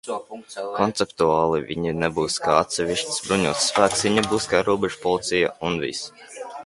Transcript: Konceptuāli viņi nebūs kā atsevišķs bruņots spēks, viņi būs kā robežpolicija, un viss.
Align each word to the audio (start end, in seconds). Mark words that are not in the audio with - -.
Konceptuāli 0.77 1.59
viņi 1.67 1.93
nebūs 2.05 2.39
kā 2.45 2.55
atsevišķs 2.61 3.19
bruņots 3.27 3.67
spēks, 3.73 4.01
viņi 4.09 4.25
būs 4.33 4.49
kā 4.55 4.63
robežpolicija, 4.71 5.53
un 5.71 5.77
viss. 5.85 6.49